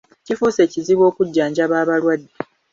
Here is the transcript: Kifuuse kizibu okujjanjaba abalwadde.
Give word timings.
Kifuuse 0.25 0.63
kizibu 0.71 1.03
okujjanjaba 1.09 1.75
abalwadde. 1.83 2.31